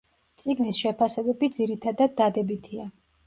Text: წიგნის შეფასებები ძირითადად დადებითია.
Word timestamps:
წიგნის 0.43 0.77
შეფასებები 0.85 1.51
ძირითადად 1.59 2.17
დადებითია. 2.23 2.89